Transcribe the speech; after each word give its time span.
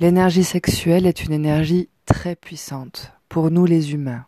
L'énergie 0.00 0.42
sexuelle 0.42 1.06
est 1.06 1.22
une 1.24 1.32
énergie 1.32 1.88
très 2.04 2.34
puissante 2.34 3.12
pour 3.28 3.52
nous 3.52 3.64
les 3.64 3.92
humains. 3.92 4.26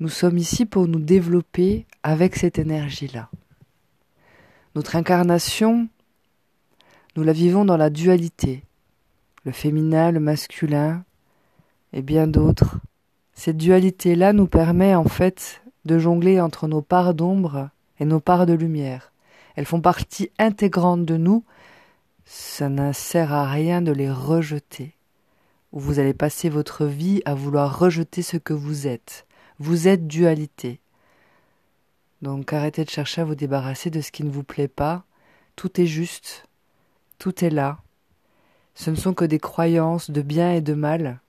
Nous 0.00 0.10
sommes 0.10 0.36
ici 0.36 0.66
pour 0.66 0.86
nous 0.86 0.98
développer 0.98 1.86
avec 2.02 2.36
cette 2.36 2.58
énergie-là. 2.58 3.30
Notre 4.74 4.96
incarnation, 4.96 5.88
nous 7.16 7.22
la 7.22 7.32
vivons 7.32 7.64
dans 7.64 7.78
la 7.78 7.88
dualité, 7.88 8.64
le 9.44 9.52
féminin, 9.52 10.10
le 10.10 10.20
masculin 10.20 11.02
et 11.94 12.02
bien 12.02 12.26
d'autres. 12.26 12.80
Cette 13.32 13.56
dualité-là 13.56 14.34
nous 14.34 14.46
permet 14.46 14.94
en 14.94 15.04
fait 15.04 15.62
de 15.86 15.98
jongler 15.98 16.38
entre 16.38 16.68
nos 16.68 16.82
parts 16.82 17.14
d'ombre 17.14 17.70
et 17.98 18.04
nos 18.04 18.20
parts 18.20 18.44
de 18.44 18.52
lumière. 18.52 19.10
Elles 19.56 19.64
font 19.64 19.80
partie 19.80 20.30
intégrante 20.38 21.06
de 21.06 21.16
nous, 21.16 21.44
ça 22.26 22.68
ne 22.68 22.92
sert 22.92 23.32
à 23.32 23.50
rien 23.50 23.82
de 23.82 23.92
les 23.92 24.10
rejeter. 24.10 24.94
Ou 25.72 25.80
vous 25.80 25.98
allez 25.98 26.14
passer 26.14 26.48
votre 26.48 26.86
vie 26.86 27.22
à 27.24 27.34
vouloir 27.34 27.78
rejeter 27.78 28.22
ce 28.22 28.36
que 28.36 28.54
vous 28.54 28.86
êtes. 28.86 29.26
Vous 29.58 29.88
êtes 29.88 30.06
dualité. 30.06 30.80
Donc 32.22 32.52
arrêtez 32.52 32.84
de 32.84 32.90
chercher 32.90 33.20
à 33.20 33.24
vous 33.24 33.34
débarrasser 33.34 33.90
de 33.90 34.00
ce 34.00 34.10
qui 34.10 34.24
ne 34.24 34.30
vous 34.30 34.44
plaît 34.44 34.68
pas. 34.68 35.04
Tout 35.56 35.80
est 35.80 35.86
juste. 35.86 36.46
Tout 37.18 37.44
est 37.44 37.50
là. 37.50 37.78
Ce 38.74 38.90
ne 38.90 38.96
sont 38.96 39.14
que 39.14 39.24
des 39.24 39.38
croyances 39.38 40.10
de 40.10 40.22
bien 40.22 40.52
et 40.52 40.60
de 40.60 40.74
mal. 40.74 41.20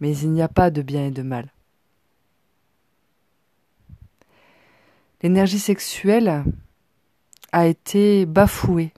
Mais 0.00 0.16
il 0.18 0.30
n'y 0.30 0.42
a 0.42 0.48
pas 0.48 0.70
de 0.70 0.82
bien 0.82 1.06
et 1.06 1.10
de 1.10 1.22
mal. 1.22 1.52
L'énergie 5.22 5.60
sexuelle 5.60 6.44
a 7.52 7.66
été 7.66 8.26
bafouée. 8.26 8.92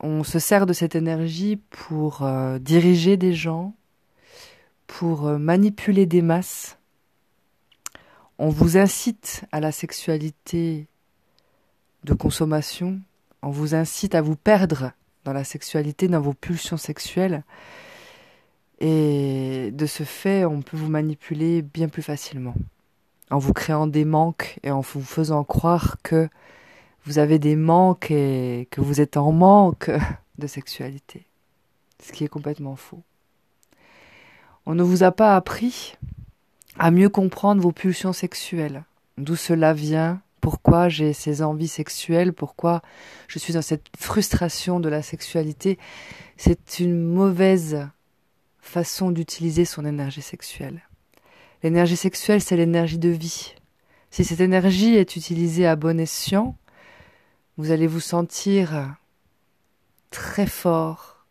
On 0.00 0.24
se 0.24 0.38
sert 0.38 0.66
de 0.66 0.72
cette 0.72 0.94
énergie 0.94 1.56
pour 1.70 2.22
euh, 2.22 2.58
diriger 2.58 3.16
des 3.16 3.32
gens, 3.32 3.74
pour 4.86 5.26
euh, 5.26 5.38
manipuler 5.38 6.06
des 6.06 6.22
masses. 6.22 6.78
On 8.38 8.48
vous 8.48 8.76
incite 8.76 9.44
à 9.52 9.60
la 9.60 9.72
sexualité 9.72 10.86
de 12.02 12.14
consommation, 12.14 13.00
on 13.42 13.50
vous 13.50 13.74
incite 13.74 14.14
à 14.14 14.22
vous 14.22 14.36
perdre 14.36 14.92
dans 15.24 15.32
la 15.32 15.44
sexualité, 15.44 16.08
dans 16.08 16.20
vos 16.20 16.34
pulsions 16.34 16.76
sexuelles. 16.76 17.44
Et 18.80 19.70
de 19.72 19.86
ce 19.86 20.02
fait, 20.02 20.44
on 20.44 20.62
peut 20.62 20.76
vous 20.76 20.90
manipuler 20.90 21.62
bien 21.62 21.88
plus 21.88 22.02
facilement. 22.02 22.54
En 23.30 23.38
vous 23.38 23.52
créant 23.52 23.86
des 23.86 24.04
manques 24.04 24.58
et 24.62 24.70
en 24.70 24.80
vous 24.80 25.02
faisant 25.02 25.44
croire 25.44 25.96
que 26.02 26.28
vous 27.04 27.18
avez 27.18 27.38
des 27.38 27.56
manques 27.56 28.10
et 28.10 28.66
que 28.70 28.80
vous 28.80 29.00
êtes 29.00 29.16
en 29.16 29.32
manque 29.32 29.90
de 30.38 30.46
sexualité. 30.46 31.26
Ce 32.02 32.12
qui 32.12 32.24
est 32.24 32.28
complètement 32.28 32.76
faux. 32.76 33.02
On 34.66 34.74
ne 34.74 34.82
vous 34.82 35.02
a 35.02 35.12
pas 35.12 35.36
appris 35.36 35.96
à 36.78 36.90
mieux 36.90 37.08
comprendre 37.08 37.62
vos 37.62 37.72
pulsions 37.72 38.12
sexuelles, 38.12 38.84
d'où 39.18 39.36
cela 39.36 39.74
vient, 39.74 40.20
pourquoi 40.40 40.88
j'ai 40.88 41.12
ces 41.12 41.42
envies 41.42 41.68
sexuelles, 41.68 42.32
pourquoi 42.32 42.82
je 43.28 43.38
suis 43.38 43.54
dans 43.54 43.62
cette 43.62 43.86
frustration 43.96 44.80
de 44.80 44.88
la 44.88 45.02
sexualité? 45.02 45.78
C'est 46.36 46.80
une 46.80 47.00
mauvaise 47.00 47.86
façon 48.60 49.10
d'utiliser 49.10 49.64
son 49.64 49.84
énergie 49.84 50.22
sexuelle. 50.22 50.82
L'énergie 51.62 51.96
sexuelle, 51.96 52.42
c'est 52.42 52.56
l'énergie 52.56 52.98
de 52.98 53.08
vie. 53.08 53.54
Si 54.10 54.24
cette 54.24 54.40
énergie 54.40 54.96
est 54.96 55.16
utilisée 55.16 55.66
à 55.66 55.76
bon 55.76 55.98
escient, 55.98 56.56
vous 57.56 57.70
allez 57.70 57.86
vous 57.86 58.00
sentir 58.00 58.96
très 60.10 60.46
fort, 60.46 61.24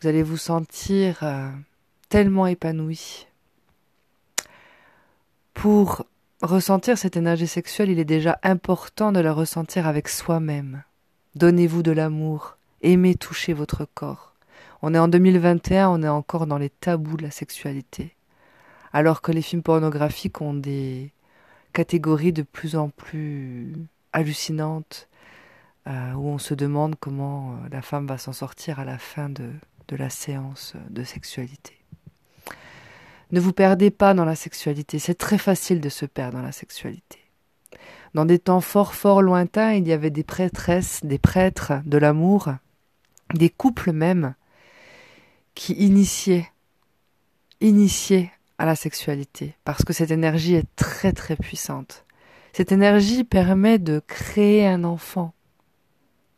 vous 0.00 0.08
allez 0.08 0.22
vous 0.22 0.36
sentir 0.36 1.18
euh, 1.22 1.50
tellement 2.08 2.46
épanoui. 2.46 3.26
Pour 5.54 6.06
ressentir 6.42 6.96
cette 6.98 7.16
énergie 7.16 7.46
sexuelle, 7.46 7.90
il 7.90 7.98
est 7.98 8.04
déjà 8.04 8.38
important 8.42 9.12
de 9.12 9.20
la 9.20 9.32
ressentir 9.32 9.86
avec 9.86 10.08
soi-même. 10.08 10.82
Donnez-vous 11.34 11.82
de 11.82 11.92
l'amour, 11.92 12.56
aimez 12.82 13.14
toucher 13.14 13.52
votre 13.52 13.84
corps. 13.84 14.34
On 14.82 14.94
est 14.94 14.98
en 14.98 15.08
2021, 15.08 15.90
on 15.90 16.02
est 16.02 16.08
encore 16.08 16.46
dans 16.46 16.58
les 16.58 16.70
tabous 16.70 17.18
de 17.18 17.24
la 17.24 17.30
sexualité. 17.30 18.16
Alors 18.92 19.20
que 19.20 19.30
les 19.30 19.42
films 19.42 19.62
pornographiques 19.62 20.40
ont 20.40 20.54
des 20.54 21.12
catégories 21.72 22.32
de 22.32 22.42
plus 22.42 22.74
en 22.74 22.88
plus 22.88 23.74
hallucinantes, 24.12 25.08
euh, 25.86 26.12
où 26.14 26.28
on 26.28 26.38
se 26.38 26.54
demande 26.54 26.96
comment 26.98 27.52
euh, 27.52 27.68
la 27.70 27.82
femme 27.82 28.06
va 28.06 28.18
s'en 28.18 28.32
sortir 28.32 28.80
à 28.80 28.84
la 28.84 28.98
fin 28.98 29.28
de, 29.28 29.50
de 29.88 29.96
la 29.96 30.10
séance 30.10 30.74
de 30.90 31.04
sexualité. 31.04 31.78
Ne 33.32 33.40
vous 33.40 33.52
perdez 33.52 33.90
pas 33.90 34.12
dans 34.14 34.24
la 34.24 34.34
sexualité, 34.34 34.98
c'est 34.98 35.14
très 35.14 35.38
facile 35.38 35.80
de 35.80 35.88
se 35.88 36.04
perdre 36.04 36.38
dans 36.38 36.44
la 36.44 36.52
sexualité. 36.52 37.18
Dans 38.14 38.24
des 38.24 38.40
temps 38.40 38.60
fort 38.60 38.94
fort 38.94 39.22
lointains, 39.22 39.74
il 39.74 39.86
y 39.86 39.92
avait 39.92 40.10
des 40.10 40.24
prêtresses, 40.24 41.00
des 41.04 41.18
prêtres 41.18 41.74
de 41.84 41.96
l'amour, 41.96 42.52
des 43.34 43.50
couples 43.50 43.92
même, 43.92 44.34
qui 45.54 45.74
initiaient, 45.74 46.48
initiaient 47.60 48.32
à 48.58 48.66
la 48.66 48.74
sexualité, 48.74 49.54
parce 49.64 49.84
que 49.84 49.92
cette 49.92 50.10
énergie 50.10 50.54
est 50.54 50.68
très 50.74 51.12
très 51.12 51.36
puissante. 51.36 52.04
Cette 52.52 52.72
énergie 52.72 53.22
permet 53.22 53.78
de 53.78 54.02
créer 54.06 54.66
un 54.66 54.82
enfant, 54.82 55.32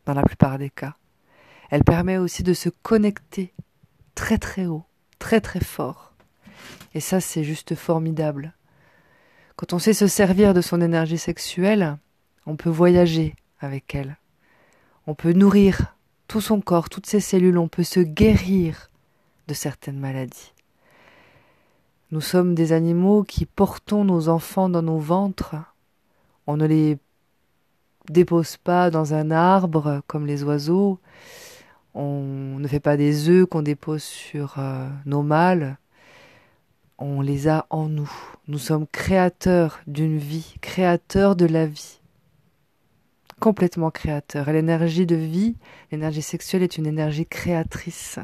dans 0.06 0.14
la 0.14 0.22
plupart 0.22 0.58
des 0.58 0.70
cas. 0.70 0.96
Elle 1.70 1.84
permet 1.84 2.18
aussi 2.18 2.42
de 2.42 2.52
se 2.52 2.68
connecter 2.68 3.52
très 4.14 4.38
très 4.38 4.66
haut, 4.66 4.84
très 5.18 5.40
très 5.40 5.60
fort 5.60 6.12
et 6.94 7.00
ça, 7.00 7.20
c'est 7.20 7.44
juste 7.44 7.74
formidable. 7.74 8.54
Quand 9.56 9.72
on 9.72 9.78
sait 9.78 9.94
se 9.94 10.06
servir 10.06 10.54
de 10.54 10.60
son 10.60 10.80
énergie 10.80 11.18
sexuelle, 11.18 11.98
on 12.46 12.56
peut 12.56 12.70
voyager 12.70 13.34
avec 13.60 13.94
elle. 13.94 14.16
On 15.06 15.14
peut 15.14 15.32
nourrir 15.32 15.96
tout 16.28 16.40
son 16.40 16.60
corps, 16.60 16.88
toutes 16.88 17.06
ses 17.06 17.20
cellules, 17.20 17.58
on 17.58 17.68
peut 17.68 17.82
se 17.82 18.00
guérir 18.00 18.90
de 19.48 19.54
certaines 19.54 19.98
maladies. 19.98 20.52
Nous 22.10 22.20
sommes 22.20 22.54
des 22.54 22.72
animaux 22.72 23.24
qui 23.24 23.46
portons 23.46 24.04
nos 24.04 24.28
enfants 24.28 24.68
dans 24.68 24.82
nos 24.82 24.98
ventres. 24.98 25.56
On 26.46 26.56
ne 26.56 26.66
les 26.66 26.98
dépose 28.08 28.56
pas 28.56 28.90
dans 28.90 29.14
un 29.14 29.30
arbre 29.30 30.02
comme 30.06 30.26
les 30.26 30.42
oiseaux. 30.42 30.98
On 31.94 32.58
ne 32.58 32.68
fait 32.68 32.80
pas 32.80 32.96
des 32.96 33.28
œufs 33.28 33.46
qu'on 33.46 33.62
dépose 33.62 34.02
sur 34.02 34.54
euh, 34.58 34.88
nos 35.04 35.22
mâles 35.22 35.76
on 37.02 37.20
les 37.20 37.48
a 37.48 37.66
en 37.70 37.88
nous. 37.88 38.10
Nous 38.48 38.58
sommes 38.58 38.86
créateurs 38.86 39.80
d'une 39.86 40.18
vie, 40.18 40.54
créateurs 40.60 41.36
de 41.36 41.46
la 41.46 41.66
vie. 41.66 42.00
Complètement 43.40 43.90
créateurs. 43.90 44.52
L'énergie 44.52 45.06
de 45.06 45.16
vie, 45.16 45.56
l'énergie 45.90 46.22
sexuelle 46.22 46.62
est 46.62 46.78
une 46.78 46.86
énergie 46.86 47.26
créatrice. 47.26 48.20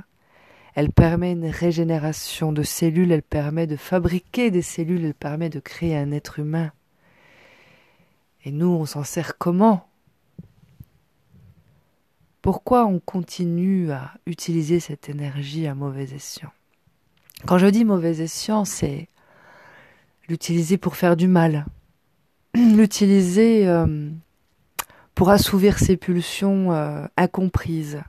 Elle 0.75 0.93
permet 0.93 1.33
une 1.33 1.47
régénération 1.47 2.53
de 2.53 2.63
cellules, 2.63 3.11
elle 3.11 3.23
permet 3.23 3.67
de 3.67 3.75
fabriquer 3.75 4.53
des 4.53 4.63
cellules, 4.63 5.05
elle 5.05 5.15
permet 5.15 5.51
de 5.51 5.59
créer 5.59 5.97
un 5.97 6.13
être 6.13 6.39
humain. 6.39 6.71
Et 8.45 8.53
nous, 8.53 8.69
on 8.69 8.87
s'en 8.87 9.05
sert 9.05 9.39
comment? 9.39 9.89
Pourquoi 12.41 12.87
on 12.87 13.01
continue 13.01 13.91
à 13.91 14.15
utiliser 14.27 14.81
cette 14.81 15.09
énergie 15.09 15.67
à 15.67 15.75
mauvais 15.75 16.05
escient? 16.15 16.51
Quand 17.47 17.59
je 17.59 17.67
dis 17.67 17.85
mauvais 17.85 18.21
escient, 18.21 18.65
c'est 18.65 19.09
l'utiliser 20.29 20.77
pour 20.79 20.97
faire 20.97 21.17
du 21.17 21.29
mal, 21.29 21.67
l'utiliser 22.55 23.67
euh, 23.69 24.11
pour 25.15 25.31
assouvir 25.31 25.79
ses 25.79 25.97
pulsions 25.97 26.73
euh, 26.73 27.07
incomprises. 27.17 28.03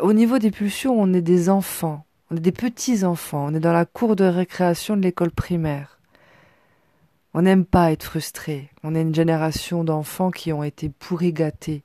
au 0.00 0.12
niveau 0.12 0.38
des 0.38 0.50
pulsions, 0.50 0.94
on 0.98 1.12
est 1.12 1.22
des 1.22 1.48
enfants, 1.48 2.04
on 2.30 2.36
est 2.36 2.40
des 2.40 2.52
petits 2.52 3.04
enfants, 3.04 3.46
on 3.50 3.54
est 3.54 3.60
dans 3.60 3.72
la 3.72 3.84
cour 3.84 4.16
de 4.16 4.24
récréation 4.24 4.96
de 4.96 5.02
l'école 5.02 5.30
primaire. 5.30 5.95
On 7.38 7.42
n'aime 7.42 7.66
pas 7.66 7.92
être 7.92 8.04
frustré. 8.04 8.70
On 8.82 8.94
est 8.94 9.02
une 9.02 9.14
génération 9.14 9.84
d'enfants 9.84 10.30
qui 10.30 10.54
ont 10.54 10.62
été 10.62 10.88
pourri 10.88 11.34
gâtés. 11.34 11.82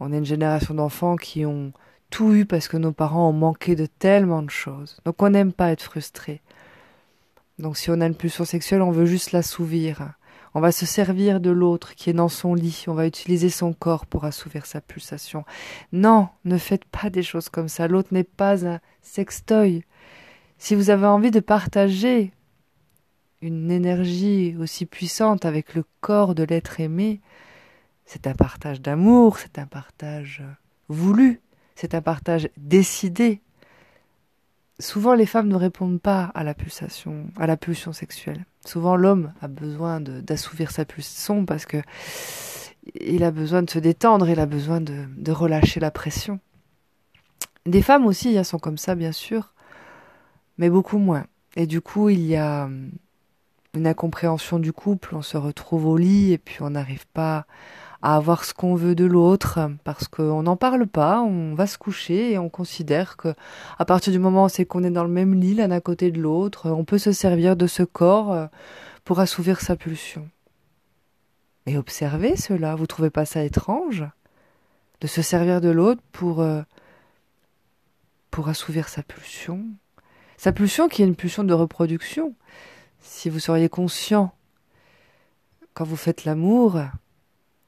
On 0.00 0.10
est 0.10 0.16
une 0.16 0.24
génération 0.24 0.72
d'enfants 0.72 1.16
qui 1.16 1.44
ont 1.44 1.74
tout 2.08 2.32
eu 2.32 2.46
parce 2.46 2.66
que 2.66 2.78
nos 2.78 2.90
parents 2.90 3.28
ont 3.28 3.34
manqué 3.34 3.76
de 3.76 3.84
tellement 3.84 4.40
de 4.40 4.48
choses. 4.48 4.96
Donc 5.04 5.20
on 5.22 5.28
n'aime 5.28 5.52
pas 5.52 5.70
être 5.70 5.82
frustré. 5.82 6.40
Donc 7.58 7.76
si 7.76 7.90
on 7.90 8.00
a 8.00 8.06
une 8.06 8.14
pulsion 8.14 8.46
sexuelle, 8.46 8.80
on 8.80 8.90
veut 8.90 9.04
juste 9.04 9.32
l'assouvir. 9.32 10.14
On 10.54 10.60
va 10.60 10.72
se 10.72 10.86
servir 10.86 11.40
de 11.40 11.50
l'autre 11.50 11.94
qui 11.94 12.08
est 12.08 12.14
dans 12.14 12.30
son 12.30 12.54
lit. 12.54 12.86
On 12.88 12.94
va 12.94 13.06
utiliser 13.06 13.50
son 13.50 13.74
corps 13.74 14.06
pour 14.06 14.24
assouvir 14.24 14.64
sa 14.64 14.80
pulsation. 14.80 15.44
Non, 15.92 16.30
ne 16.46 16.56
faites 16.56 16.86
pas 16.86 17.10
des 17.10 17.22
choses 17.22 17.50
comme 17.50 17.68
ça. 17.68 17.86
L'autre 17.86 18.14
n'est 18.14 18.24
pas 18.24 18.66
un 18.66 18.80
sextoy. 19.02 19.84
Si 20.56 20.74
vous 20.74 20.88
avez 20.88 21.06
envie 21.06 21.30
de 21.30 21.40
partager 21.40 22.32
une 23.44 23.70
énergie 23.70 24.56
aussi 24.58 24.86
puissante 24.86 25.44
avec 25.44 25.74
le 25.74 25.84
corps 26.00 26.34
de 26.34 26.42
l'être 26.42 26.80
aimé, 26.80 27.20
c'est 28.06 28.26
un 28.26 28.34
partage 28.34 28.80
d'amour, 28.80 29.38
c'est 29.38 29.58
un 29.58 29.66
partage 29.66 30.42
voulu, 30.88 31.40
c'est 31.74 31.94
un 31.94 32.02
partage 32.02 32.48
décidé. 32.56 33.40
Souvent, 34.80 35.14
les 35.14 35.26
femmes 35.26 35.48
ne 35.48 35.54
répondent 35.54 36.00
pas 36.00 36.32
à 36.34 36.42
la 36.42 36.54
pulsation, 36.54 37.26
à 37.38 37.46
la 37.46 37.56
pulsion 37.56 37.92
sexuelle. 37.92 38.44
Souvent, 38.64 38.96
l'homme 38.96 39.32
a 39.40 39.48
besoin 39.48 40.00
d'assouvir 40.00 40.70
sa 40.70 40.84
pulsion 40.84 41.44
parce 41.44 41.64
que 41.66 41.80
il 43.00 43.24
a 43.24 43.30
besoin 43.30 43.62
de 43.62 43.70
se 43.70 43.78
détendre, 43.78 44.28
il 44.28 44.40
a 44.40 44.46
besoin 44.46 44.80
de, 44.80 45.30
relâcher 45.30 45.80
la 45.80 45.90
pression. 45.90 46.40
Des 47.66 47.82
femmes 47.82 48.06
aussi 48.06 48.34
elles 48.34 48.44
sont 48.44 48.58
comme 48.58 48.78
ça, 48.78 48.94
bien 48.94 49.12
sûr, 49.12 49.54
mais 50.58 50.68
beaucoup 50.68 50.98
moins. 50.98 51.26
Et 51.56 51.66
du 51.66 51.80
coup, 51.80 52.08
il 52.10 52.26
y 52.26 52.36
a 52.36 52.68
une 53.76 53.86
incompréhension 53.86 54.58
du 54.58 54.72
couple, 54.72 55.14
on 55.14 55.22
se 55.22 55.36
retrouve 55.36 55.86
au 55.86 55.96
lit 55.96 56.32
et 56.32 56.38
puis 56.38 56.58
on 56.60 56.70
n'arrive 56.70 57.06
pas 57.08 57.46
à 58.02 58.16
avoir 58.16 58.44
ce 58.44 58.52
qu'on 58.52 58.74
veut 58.74 58.94
de 58.94 59.06
l'autre 59.06 59.70
parce 59.82 60.08
qu'on 60.08 60.42
n'en 60.42 60.56
parle 60.56 60.86
pas, 60.86 61.22
on 61.22 61.54
va 61.54 61.66
se 61.66 61.78
coucher 61.78 62.32
et 62.32 62.38
on 62.38 62.50
considère 62.50 63.16
que 63.16 63.34
à 63.78 63.84
partir 63.84 64.12
du 64.12 64.18
moment 64.18 64.44
où 64.44 64.48
c'est 64.48 64.66
qu'on 64.66 64.84
est 64.84 64.90
dans 64.90 65.04
le 65.04 65.10
même 65.10 65.34
lit 65.34 65.54
l'un 65.54 65.70
à 65.70 65.80
côté 65.80 66.10
de 66.10 66.20
l'autre, 66.20 66.70
on 66.70 66.84
peut 66.84 66.98
se 66.98 67.12
servir 67.12 67.56
de 67.56 67.66
ce 67.66 67.82
corps 67.82 68.32
euh, 68.32 68.46
pour 69.04 69.20
assouvir 69.20 69.60
sa 69.60 69.74
pulsion. 69.74 70.28
Mais 71.66 71.78
observez 71.78 72.36
cela, 72.36 72.74
vous 72.74 72.86
trouvez 72.86 73.10
pas 73.10 73.24
ça 73.24 73.42
étrange 73.42 74.04
de 75.00 75.06
se 75.06 75.22
servir 75.22 75.62
de 75.62 75.70
l'autre 75.70 76.02
pour 76.12 76.40
euh, 76.40 76.60
pour 78.30 78.48
assouvir 78.48 78.88
sa 78.88 79.02
pulsion, 79.02 79.64
sa 80.36 80.52
pulsion 80.52 80.88
qui 80.88 81.02
est 81.02 81.06
une 81.06 81.16
pulsion 81.16 81.44
de 81.44 81.54
reproduction. 81.54 82.34
Si 83.04 83.28
vous 83.28 83.38
seriez 83.38 83.68
conscient 83.68 84.34
quand 85.74 85.84
vous 85.84 85.96
faites 85.96 86.24
l'amour, 86.24 86.80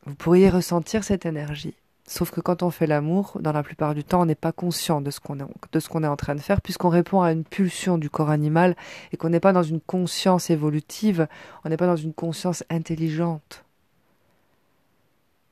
vous 0.06 0.14
pourriez 0.14 0.48
ressentir 0.48 1.04
cette 1.04 1.26
énergie. 1.26 1.74
Sauf 2.06 2.30
que 2.30 2.40
quand 2.40 2.62
on 2.62 2.70
fait 2.70 2.86
l'amour, 2.86 3.36
dans 3.40 3.52
la 3.52 3.62
plupart 3.62 3.94
du 3.94 4.02
temps, 4.02 4.22
on 4.22 4.26
n'est 4.26 4.34
pas 4.34 4.52
conscient 4.52 5.00
de 5.00 5.10
ce 5.10 5.20
qu'on 5.20 5.38
est, 5.40 6.06
en 6.06 6.16
train 6.16 6.34
de 6.34 6.40
faire, 6.40 6.62
puisqu'on 6.62 6.88
répond 6.88 7.20
à 7.20 7.32
une 7.32 7.44
pulsion 7.44 7.98
du 7.98 8.08
corps 8.08 8.30
animal 8.30 8.76
et 9.12 9.16
qu'on 9.16 9.28
n'est 9.28 9.40
pas 9.40 9.52
dans 9.52 9.62
une 9.62 9.80
conscience 9.80 10.48
évolutive, 10.48 11.28
on 11.64 11.68
n'est 11.68 11.76
pas 11.76 11.86
dans 11.86 11.96
une 11.96 12.14
conscience 12.14 12.64
intelligente. 12.70 13.64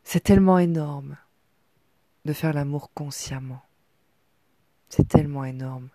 C'est 0.02 0.22
tellement 0.22 0.58
énorme 0.58 1.16
de 2.24 2.32
faire 2.32 2.54
l'amour 2.54 2.90
consciemment. 2.94 3.62
C'est 4.88 5.08
tellement 5.08 5.44
énorme 5.44 5.88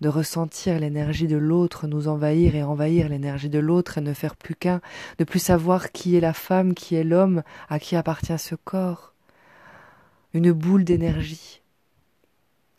de 0.00 0.08
ressentir 0.08 0.78
l'énergie 0.78 1.26
de 1.26 1.36
l'autre 1.36 1.86
nous 1.86 2.08
envahir 2.08 2.54
et 2.54 2.62
envahir 2.62 3.08
l'énergie 3.08 3.48
de 3.48 3.58
l'autre 3.58 3.98
et 3.98 4.00
ne 4.00 4.12
faire 4.12 4.36
plus 4.36 4.54
qu'un, 4.54 4.80
de 5.18 5.24
plus 5.24 5.40
savoir 5.40 5.90
qui 5.92 6.16
est 6.16 6.20
la 6.20 6.32
femme, 6.32 6.74
qui 6.74 6.94
est 6.94 7.04
l'homme, 7.04 7.42
à 7.68 7.78
qui 7.78 7.96
appartient 7.96 8.38
ce 8.38 8.54
corps. 8.54 9.12
Une 10.34 10.52
boule 10.52 10.84
d'énergie 10.84 11.62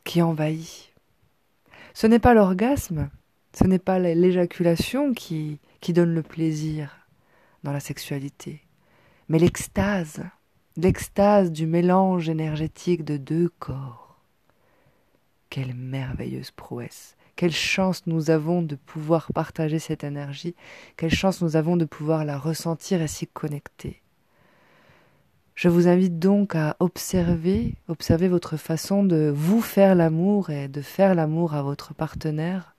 qui 0.03 0.21
envahit. 0.21 0.93
Ce 1.93 2.07
n'est 2.07 2.19
pas 2.19 2.33
l'orgasme, 2.33 3.09
ce 3.53 3.65
n'est 3.65 3.79
pas 3.79 3.99
l'éjaculation 3.99 5.13
qui, 5.13 5.59
qui 5.81 5.93
donne 5.93 6.13
le 6.13 6.23
plaisir 6.23 6.95
dans 7.63 7.73
la 7.73 7.79
sexualité, 7.79 8.61
mais 9.27 9.39
l'extase, 9.39 10.23
l'extase 10.77 11.51
du 11.51 11.67
mélange 11.67 12.29
énergétique 12.29 13.03
de 13.03 13.17
deux 13.17 13.49
corps. 13.59 14.08
Quelle 15.49 15.73
merveilleuse 15.73 16.51
prouesse. 16.51 17.15
Quelle 17.35 17.51
chance 17.53 18.03
nous 18.05 18.29
avons 18.29 18.61
de 18.61 18.75
pouvoir 18.75 19.31
partager 19.33 19.79
cette 19.79 20.03
énergie. 20.03 20.55
Quelle 20.97 21.13
chance 21.13 21.41
nous 21.41 21.55
avons 21.55 21.77
de 21.77 21.85
pouvoir 21.85 22.25
la 22.25 22.37
ressentir 22.37 23.01
et 23.01 23.07
s'y 23.07 23.27
connecter. 23.27 24.01
Je 25.55 25.67
vous 25.67 25.87
invite 25.87 26.19
donc 26.19 26.55
à 26.55 26.77
observer, 26.79 27.75
observer 27.87 28.27
votre 28.27 28.57
façon 28.57 29.03
de 29.03 29.31
vous 29.33 29.61
faire 29.61 29.95
l'amour 29.95 30.49
et 30.51 30.67
de 30.67 30.81
faire 30.81 31.15
l'amour 31.15 31.53
à 31.53 31.63
votre 31.63 31.93
partenaire 31.93 32.75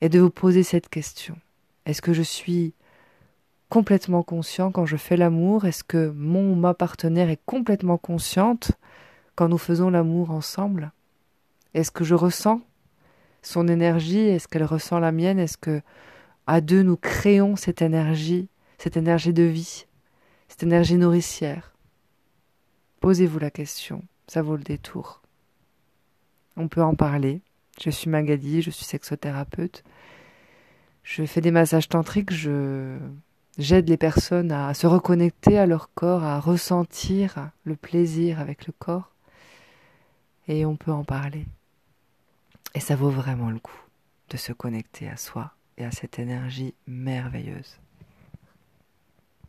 et 0.00 0.08
de 0.08 0.20
vous 0.20 0.30
poser 0.30 0.62
cette 0.62 0.88
question. 0.88 1.36
Est-ce 1.86 2.02
que 2.02 2.12
je 2.12 2.22
suis 2.22 2.74
complètement 3.68 4.22
conscient 4.22 4.70
quand 4.70 4.86
je 4.86 4.96
fais 4.96 5.16
l'amour? 5.16 5.64
Est-ce 5.64 5.84
que 5.84 6.10
mon 6.10 6.56
ma 6.56 6.74
partenaire 6.74 7.30
est 7.30 7.40
complètement 7.46 7.98
consciente? 7.98 8.72
Quand 9.34 9.48
nous 9.48 9.58
faisons 9.58 9.90
l'amour 9.90 10.30
ensemble? 10.30 10.92
Est-ce 11.74 11.90
que 11.90 12.04
je 12.04 12.14
ressens 12.14 12.60
son 13.42 13.68
énergie? 13.68 14.18
Est-ce 14.18 14.48
qu'elle 14.48 14.64
ressent 14.64 14.98
la 14.98 15.12
mienne? 15.12 15.38
Est-ce 15.38 15.58
que 15.58 15.80
à 16.46 16.60
deux 16.60 16.82
nous 16.82 16.96
créons 16.96 17.56
cette 17.56 17.82
énergie, 17.82 18.48
cette 18.78 18.96
énergie 18.96 19.32
de 19.32 19.42
vie, 19.42 19.86
cette 20.48 20.62
énergie 20.62 20.96
nourricière? 20.96 21.72
Posez-vous 23.00 23.38
la 23.38 23.50
question, 23.50 24.04
ça 24.26 24.42
vaut 24.42 24.56
le 24.56 24.62
détour. 24.62 25.22
On 26.56 26.68
peut 26.68 26.82
en 26.82 26.94
parler. 26.94 27.40
Je 27.80 27.90
suis 27.90 28.10
Magali, 28.10 28.62
je 28.62 28.70
suis 28.70 28.84
sexothérapeute. 28.84 29.82
Je 31.02 31.24
fais 31.24 31.40
des 31.40 31.50
massages 31.50 31.88
tantriques, 31.88 32.32
je 32.32 32.98
j'aide 33.58 33.88
les 33.88 33.96
personnes 33.96 34.52
à 34.52 34.72
se 34.72 34.86
reconnecter 34.86 35.58
à 35.58 35.66
leur 35.66 35.92
corps, 35.94 36.22
à 36.22 36.38
ressentir 36.38 37.50
le 37.64 37.76
plaisir 37.76 38.40
avec 38.40 38.66
le 38.66 38.72
corps 38.78 39.11
et 40.48 40.66
on 40.66 40.76
peut 40.76 40.92
en 40.92 41.04
parler. 41.04 41.46
Et 42.74 42.80
ça 42.80 42.96
vaut 42.96 43.10
vraiment 43.10 43.50
le 43.50 43.58
coup 43.58 43.80
de 44.30 44.36
se 44.36 44.52
connecter 44.52 45.08
à 45.08 45.16
soi 45.16 45.52
et 45.76 45.84
à 45.84 45.90
cette 45.90 46.18
énergie 46.18 46.74
merveilleuse. 46.86 47.78